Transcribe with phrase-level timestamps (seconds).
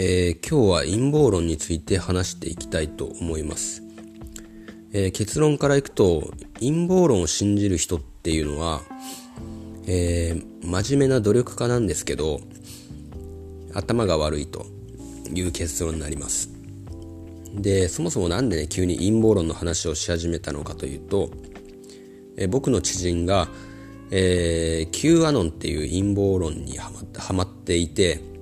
[0.00, 3.82] えー、今日は陰謀論について話していきたいと思います、
[4.92, 6.30] えー、結論からいくと
[6.60, 8.82] 陰謀論を信じる人っていうのは、
[9.88, 12.38] えー、真面目な努力家なんですけど
[13.74, 14.66] 頭が悪いと
[15.34, 16.50] いう結論になります。
[17.54, 21.30] でそもそも何でね急に陰謀論の話をし始めたのかというと、
[22.36, 23.48] え僕の知人が、
[24.12, 28.37] えー、Q アノンっていう陰謀論にはまはまっていて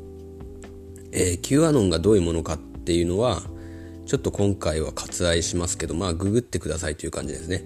[1.16, 3.40] えー、Q アノンがどういうものかっていうのは
[4.04, 7.64] ちょっと今回は割愛しますけどまあググってくださいという感じですね。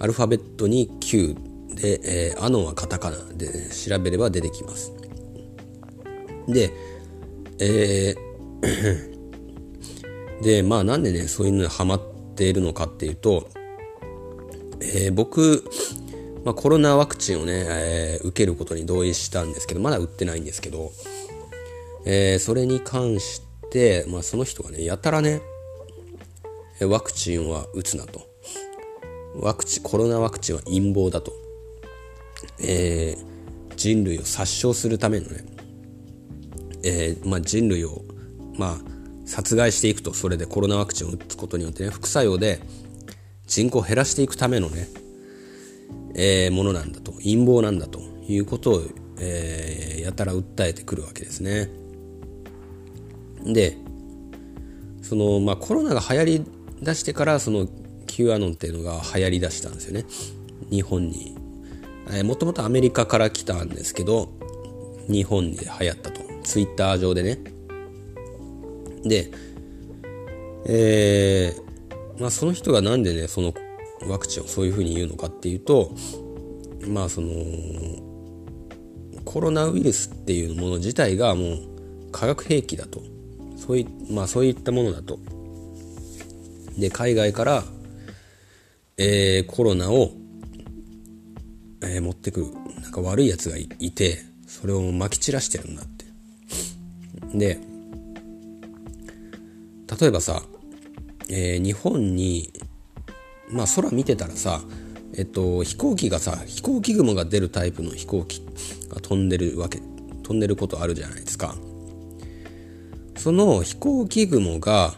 [0.00, 1.34] アルファベットに Q
[1.74, 4.92] で、えー、アノンはカタカナで、ね、調べれば出てきます。
[6.48, 6.70] で
[7.60, 8.28] えー
[10.42, 12.02] でまあなんでねそういうのにハマっ
[12.34, 13.48] ているのかっていうと、
[14.80, 15.64] えー、僕、
[16.44, 20.92] まあ、コロナワクチンをね、えー、受けることに同意したんですけどまだ打ってないんですけど
[22.10, 25.42] えー、それに関して、まあ、その人がねやたらね
[26.80, 28.26] ワクチンは打つなと。
[29.34, 31.32] ワクチンコロナワクチンは陰謀だと、
[32.60, 35.44] えー、人類を殺傷するためのね、
[36.82, 38.02] えーまあ、人類を、
[38.56, 38.78] まあ、
[39.26, 40.14] 殺害していくと。
[40.14, 42.60] それでコロナワクチンを打つことによってね副作用で
[43.46, 44.88] 人口を減らしていくためのね、
[46.14, 47.12] え、ものなんだと。
[47.12, 48.82] 陰謀なんだということを、
[49.20, 51.68] え、やたら訴えてくるわけですね。
[53.48, 53.76] で
[55.02, 56.44] その、まあ、コロナが流行り
[56.82, 57.66] だしてからその
[58.06, 60.04] Q アノンっていうのが流行りだしたんですよね。
[60.70, 61.36] 日本に。
[62.24, 64.30] もともとアメリカから来たんですけど
[65.08, 66.20] 日本で流行ったと。
[66.42, 67.38] ツイッター上でね。
[69.04, 69.30] で
[70.66, 73.54] えー、まあその人がなんでねその
[74.06, 75.92] ワクチンをそういうふうに言うのかっていうと
[76.86, 77.30] まあその
[79.24, 83.02] コロナウイルスっていうもの自体がもう化学兵器だと。
[83.68, 85.18] そうい,、まあ、そういったものだと。
[86.78, 87.64] で海外から、
[88.96, 90.12] えー、コロナを、
[91.82, 92.46] えー、持ってくる
[92.80, 96.06] なんか悪いやつがいてそれをまき散らしてるんだって。
[97.36, 97.58] で
[100.00, 100.42] 例えばさ、
[101.28, 102.52] えー、日本に
[103.50, 104.62] まあ空見てたらさ
[105.14, 108.40] えっと飛行機がさ飛行機雲が出るタイプの飛行機
[108.88, 109.82] が飛んでるわけ
[110.22, 111.54] 飛んでることあるじゃないですか。
[113.18, 114.94] その飛行機雲が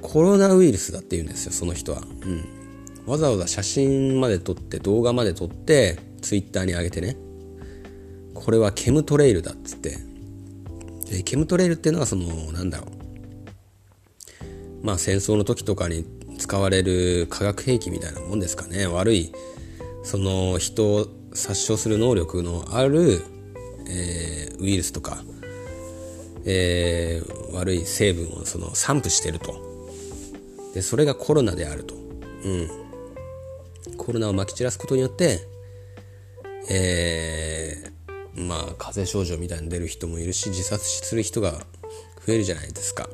[0.00, 2.44] コロナウイルスだって言うんですよその人は、うん、
[3.06, 7.16] わざわざ写真まで撮って動画まで撮ってツイッターに上げてね。
[8.34, 9.98] これはケムトレイルだっつって。
[11.10, 12.86] でケムトレイルっていうのはそのなんだろ
[14.82, 14.86] う。
[14.86, 16.06] まあ戦争の時とかに
[16.38, 18.86] 使われる化学兵器みたいなもんですかね。
[18.86, 19.32] 悪い
[20.04, 23.22] その人を殺傷する能力のある、
[23.88, 25.22] えー、ウイルスとか。
[26.44, 29.72] えー、悪い成分をその散布してると。
[30.74, 32.68] でそれがコロナであると、うん、
[33.98, 35.40] コロナをまき散らすことによって
[36.70, 41.52] えー、まあ風邪症状みたいに出る人もいるし自殺する人が
[42.26, 43.08] 増えるじゃないですか。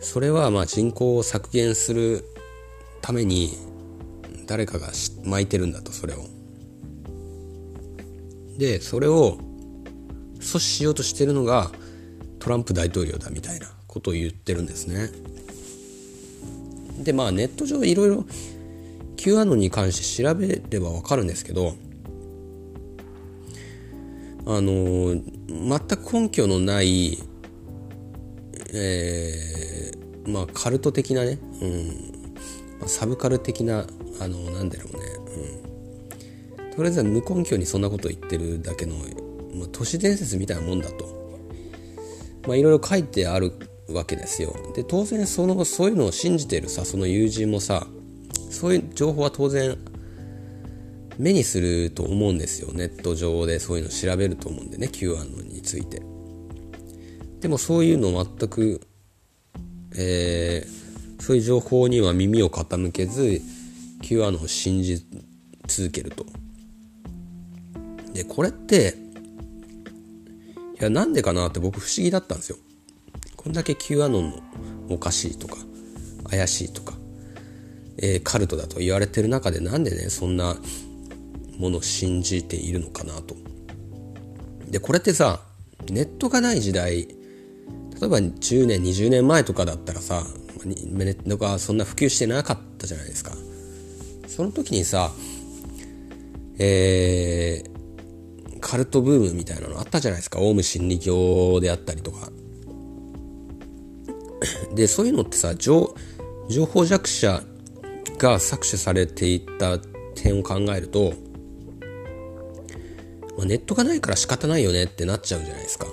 [0.00, 2.24] それはまあ人口を削減する
[3.02, 3.56] ために
[4.46, 4.88] 誰かが
[5.24, 6.24] 巻いてるんだとそれを。
[8.58, 9.38] でそれを
[10.46, 11.70] 阻止しようとしてるのが
[12.38, 15.10] トランプ大統領だみたいなことを言ってるんですね。
[17.02, 18.24] でまあネット上いろいろ
[19.16, 21.74] Q アノンに関して調べればわかるんですけど
[24.46, 27.18] あの全く根拠のない
[28.72, 31.38] えー、まあカルト的なね、
[32.80, 33.86] うん、サブカル的な
[34.20, 35.02] あのなんだろうね、
[36.58, 38.96] うん、とりあえずは無根拠にそんなこと言ってるだけの
[39.56, 41.40] まあ、都市伝説みたいなもんだと、
[42.46, 43.52] まあ、いろいろ書いてある
[43.88, 44.54] わけですよ。
[44.74, 47.86] で当然そのそういうのを信じてるさその友人もさ
[48.50, 49.76] そういう情報は当然
[51.18, 52.72] 目にすると思うんですよ。
[52.72, 56.02] ネット上でそういうの調べると思うんでね Q アノンについて。
[57.40, 58.80] でもそういうの全く
[59.98, 63.40] えー、そういう情報には耳を傾けず
[64.02, 65.02] Q アノンを信じ
[65.66, 66.26] 続けると。
[68.12, 68.94] でこれって
[70.78, 72.58] いや、なんでかなって僕不思議だったんですよ。
[73.36, 75.56] こんだけ Q アノンのおかしいとか、
[76.28, 76.94] 怪しいとか、
[77.98, 80.56] えー、カルトだと言われてる中でなんでね、そんな
[81.58, 83.36] ものを信じているのかなと。
[84.68, 85.40] で、これってさ、
[85.90, 87.14] ネットがない時代、例
[88.04, 90.24] えば10年、20年前とかだったらさ、
[90.64, 90.74] ネ
[91.12, 93.32] ットがそんな普及してなかったじゃないですか。
[94.26, 95.12] その時にさ、
[96.58, 97.75] えー、
[98.66, 100.40] カルトブームみたいなのあったじゃないですか。
[100.40, 102.32] オウム真理教であったりとか。
[104.74, 105.94] でそういうのってさ情
[106.48, 107.44] 情報弱者
[108.18, 109.78] が搾取されていった
[110.16, 111.12] 点を考えると、
[113.36, 115.86] まあ、ネットがないから仕方ないよねってなっちゃうじゃないですか。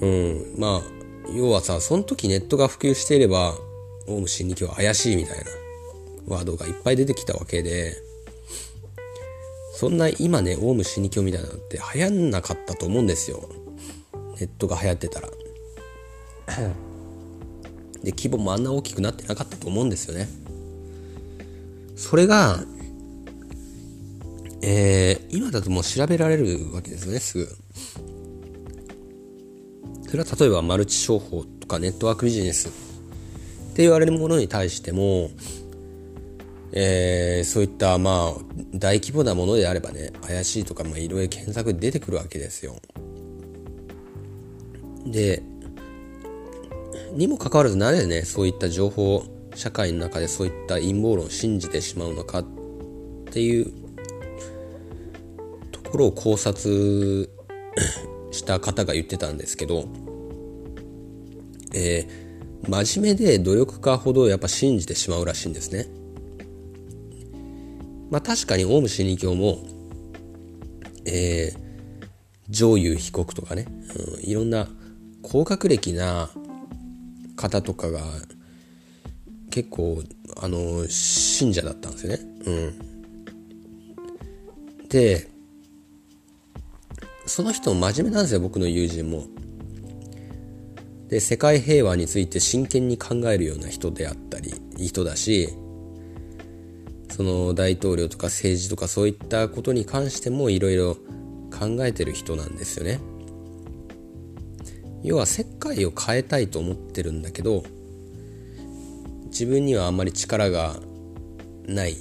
[0.00, 0.54] うん。
[0.58, 0.82] まあ
[1.32, 3.54] 要はさその時ネットが普及していれば
[4.08, 5.44] オウム真理教は怪しいみたいな
[6.26, 7.94] ワードがいっぱい出てきたわけで
[9.82, 13.48] そんな今ねオウム真理教みたいなのって流行んなかったと思うんですよ。
[14.38, 15.28] ネットが流行ってたら。
[18.04, 20.28] で規模もあんな大きくなってなかったと思うんですよね。
[21.96, 22.62] それが
[24.62, 27.48] えー、今だともう調べられるわけですよねすぐ。
[30.06, 32.70] それは例えばマルチ商法とかネットワークビジネスっ
[33.74, 35.30] て言われるものに対しても、
[36.72, 38.34] えー、そういったまあ
[38.74, 42.76] 大規模なものであればね怪しいとかいろいろ検索出てくるわけですよ。
[45.06, 45.42] で
[47.12, 49.24] にもかかわらずなぜねそういった情報
[49.54, 52.44] 社会の中でそういった陰謀論を信じてしまうのかっ
[53.30, 53.72] ていう
[55.72, 57.28] ところを考察
[58.30, 59.88] した方が言ってたんですけど
[61.74, 65.86] えー、真面目で努力家ほどやっぱ信じてしまうらしいんですね。
[68.12, 69.64] まあ確かにオウム真理教も、
[71.06, 72.06] えー、
[72.50, 73.64] 上優被告とかね、
[74.20, 74.68] うん、いろんな
[75.22, 76.28] 高学歴な
[77.36, 78.02] 方とかが
[79.50, 80.02] 結構
[80.36, 82.18] あの信者だったんですよね。
[82.44, 82.50] う
[84.84, 85.26] ん、で
[87.24, 89.24] その人も真面目なんですよ僕の友人も。
[91.08, 95.48] で世界平和について真剣に考えるような人であったり人だし
[97.14, 100.94] その大統領とか政治とかそういったことに関してもいろいろ
[101.50, 103.00] 考えてる人なんですよね。
[105.02, 107.64] 要は世界を変えたいと思ってるんだけど
[109.26, 110.76] 自分にはあんまり力が
[111.66, 111.96] ない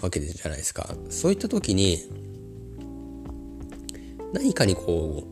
[0.00, 1.98] わけじゃないですかそういった時に
[4.34, 5.24] 何かにこ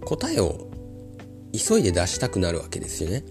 [0.00, 0.70] う答えを
[1.52, 3.24] 急いで出したくなるわけですよね。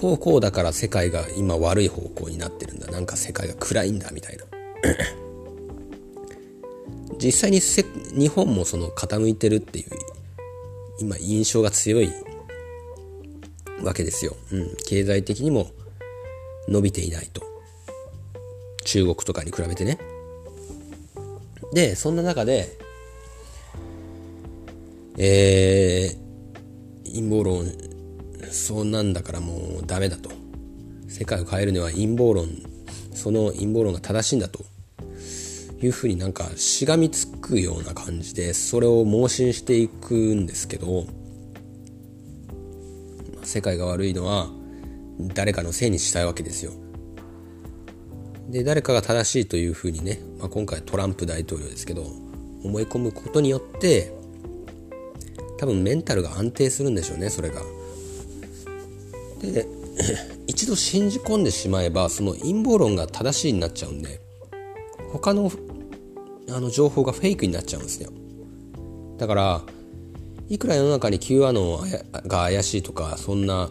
[0.00, 2.86] こうこうだから世界が今悪い方向になってるんだ。
[2.90, 4.44] なんか世界が暗いんだみたいな。
[7.22, 9.90] 実際に日本もその傾いてるっていう
[11.00, 12.10] 今印象が強い
[13.82, 14.36] わけですよ。
[14.52, 14.76] うん。
[14.86, 15.70] 経済的にも
[16.66, 17.42] 伸びていないと。
[18.84, 19.98] 中国とかに比べてね。
[21.74, 22.78] で、そんな中で、
[25.18, 27.89] えー、陰謀論
[28.50, 30.30] そうなんだからもうダメだと
[31.08, 32.48] 世界を変えるには陰謀論
[33.12, 34.64] その陰謀論が正しいんだと
[35.82, 41.06] いうふうになんかしがみつくような感じでそれを盲信していくんですけど
[43.42, 44.48] 世界が悪いのは
[45.34, 46.72] 誰かのせいにしたいわけですよ。
[48.48, 52.02] で誰かが正しいというふうにね、まあ、今回トランプ大統領ですけど
[52.64, 54.12] 思い込むことによって
[55.58, 57.62] 多分メンタルが安定するんでしょうねそれが。
[59.40, 59.66] で
[60.46, 64.20] 一度信じ込んでしまえばその陰謀論が正しいになっちゃうんで
[65.12, 65.50] 他の
[66.50, 68.10] あの情報がフェイクになっちゃうんですよ。
[69.18, 69.62] だから
[70.48, 71.90] いくら世の中に Q アノン
[72.26, 73.70] が怪しいとかそんな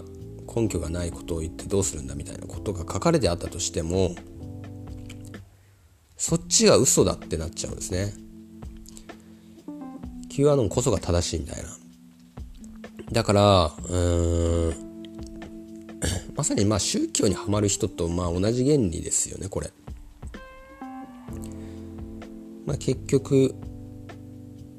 [0.55, 4.15] 根拠がないことを言ってどうするんだみたいなことが書かれてあったとしても
[6.15, 8.13] そっちが嘘だってなっちゃうんですね。
[10.29, 11.69] Q アノンこそが正しいみたいな。
[13.11, 14.88] だから、うーん、
[16.39, 19.73] まさにまあ宗教にはまる人とまあ同じ原理ですよね、これ。
[22.65, 23.53] まあ結局、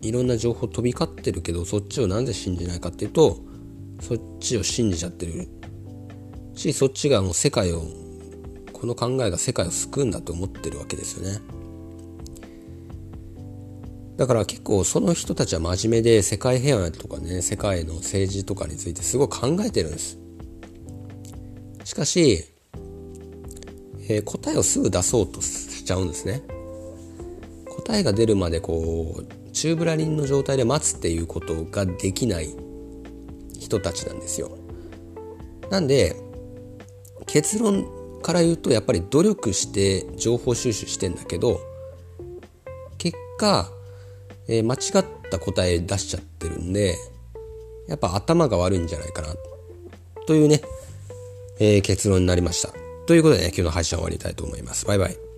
[0.01, 3.41] いろんな情報飛び交ってるけど、そっちをなぜ信じないかっていうと、
[4.01, 5.49] そっちを信じちゃってる
[6.55, 7.83] し、そっちがもう世界を、
[8.73, 11.43] この考えが世界を救うんだと思ってるわけですよね。
[14.17, 20.20] だから結構その人たちは真面目で世界平和とかね世界の政治とかについてすごい考えてるんです
[21.91, 22.45] しかし、
[24.09, 26.41] えー、答えをすぐ出そうとしちゃうんですね。
[27.67, 32.55] 答えが出るまでこう宙ぶらりんの状態で待つっていうことができない
[33.59, 34.57] 人たちなんですよ。
[35.69, 36.15] なんで
[37.27, 41.59] 結論から言うとやっぱり努力して情報収集してんだけど
[42.99, 43.69] 結果
[44.47, 46.95] えー、間違った答え出しちゃってるんで、
[47.89, 49.35] やっぱ頭が悪いんじゃないかな、
[50.29, 50.61] というね、
[51.61, 52.71] えー、結論になりました。
[53.07, 54.87] ということでね、今日の配信は終わりたいと思います。
[54.87, 55.30] バイバイ。